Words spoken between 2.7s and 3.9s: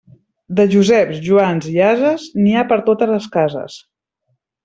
per totes les cases.